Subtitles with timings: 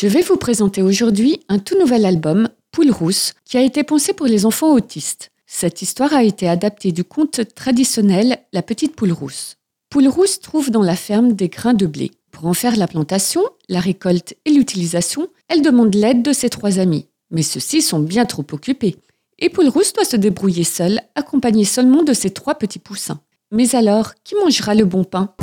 [0.00, 4.14] Je vais vous présenter aujourd'hui un tout nouvel album, Poule Rousse, qui a été pensé
[4.14, 5.30] pour les enfants autistes.
[5.46, 9.56] Cette histoire a été adaptée du conte traditionnel La petite poule rousse.
[9.90, 12.12] Poule rousse trouve dans la ferme des grains de blé.
[12.30, 16.78] Pour en faire la plantation, la récolte et l'utilisation, elle demande l'aide de ses trois
[16.78, 17.06] amis.
[17.30, 18.96] Mais ceux-ci sont bien trop occupés.
[19.38, 23.20] Et Poule rousse doit se débrouiller seule, accompagnée seulement de ses trois petits poussins.
[23.52, 25.34] Mais alors, qui mangera le bon pain?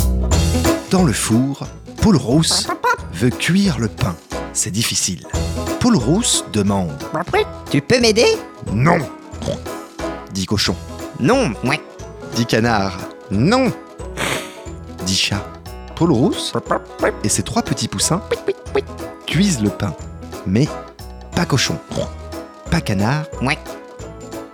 [0.89, 1.68] Dans le four,
[2.01, 2.65] Poule rousse
[3.14, 4.18] veut cuire le pain
[4.57, 5.25] c'est difficile.
[5.79, 6.92] Poule rousse demande
[7.70, 8.25] Tu peux m'aider?
[8.74, 9.00] Non
[10.38, 10.75] dit cochon.
[11.20, 11.79] Non, ouais.
[12.36, 12.98] dit canard.
[13.32, 13.71] Non,
[15.06, 15.43] dit chat.
[15.96, 16.54] Poule rousse
[17.24, 18.21] et ses trois petits poussins
[19.25, 19.96] cuisent le pain.
[20.46, 20.68] Mais
[21.36, 21.76] pas cochon,
[22.70, 23.57] pas canard ouais.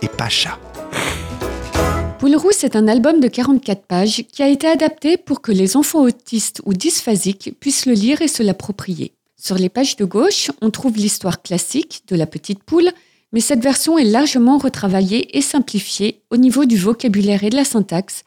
[0.00, 0.58] et pas chat.
[2.18, 5.76] Poule rousse est un album de 44 pages qui a été adapté pour que les
[5.76, 9.12] enfants autistes ou dysphasiques puissent le lire et se l'approprier.
[9.46, 12.88] Sur les pages de gauche, on trouve l'histoire classique de la petite poule,
[13.30, 17.66] mais cette version est largement retravaillée et simplifiée au niveau du vocabulaire et de la
[17.66, 18.24] syntaxe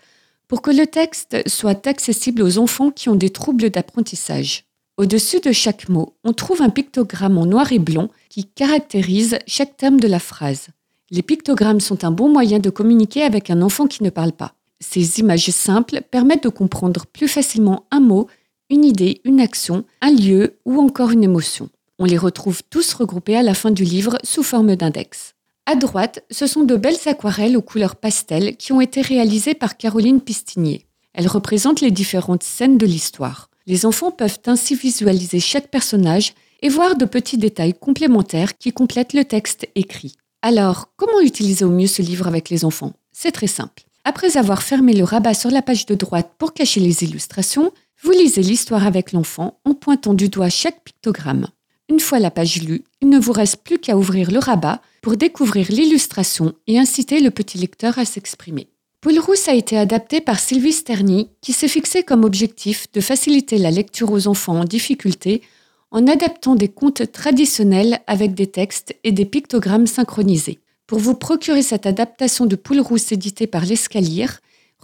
[0.47, 4.65] pour que le texte soit accessible aux enfants qui ont des troubles d'apprentissage.
[4.97, 9.75] Au-dessus de chaque mot, on trouve un pictogramme en noir et blanc qui caractérise chaque
[9.75, 10.67] terme de la phrase.
[11.09, 14.53] Les pictogrammes sont un bon moyen de communiquer avec un enfant qui ne parle pas.
[14.79, 18.27] Ces images simples permettent de comprendre plus facilement un mot
[18.69, 21.69] une idée, une action, un lieu ou encore une émotion.
[21.99, 25.33] On les retrouve tous regroupés à la fin du livre sous forme d'index.
[25.65, 29.77] À droite, ce sont de belles aquarelles aux couleurs pastel qui ont été réalisées par
[29.77, 30.85] Caroline Pistinier.
[31.13, 33.49] Elles représentent les différentes scènes de l'histoire.
[33.65, 39.13] Les enfants peuvent ainsi visualiser chaque personnage et voir de petits détails complémentaires qui complètent
[39.13, 40.15] le texte écrit.
[40.41, 42.93] Alors, comment utiliser au mieux ce livre avec les enfants?
[43.11, 43.83] C'est très simple.
[44.05, 48.11] Après avoir fermé le rabat sur la page de droite pour cacher les illustrations, vous
[48.11, 51.47] lisez l'histoire avec l'enfant en pointant du doigt chaque pictogramme.
[51.89, 55.17] Une fois la page lue, il ne vous reste plus qu'à ouvrir le rabat pour
[55.17, 58.69] découvrir l'illustration et inciter le petit lecteur à s'exprimer.
[59.01, 63.57] Paul Rousse a été adapté par Sylvie Sterny, qui s'est fixé comme objectif de faciliter
[63.57, 65.41] la lecture aux enfants en difficulté
[65.91, 70.59] en adaptant des contes traditionnels avec des textes et des pictogrammes synchronisés.
[70.87, 74.27] Pour vous procurer cette adaptation de Poule Rousse éditée par l'Escalier,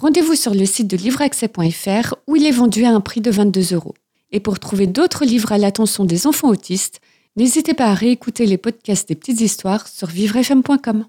[0.03, 3.73] rendez-vous sur le site de livreaccès.fr où il est vendu à un prix de 22
[3.73, 3.93] euros.
[4.33, 6.99] Et pour trouver d'autres livres à l'attention des enfants autistes,
[7.37, 11.01] n'hésitez pas à réécouter les podcasts des petites histoires sur vivrefm.com.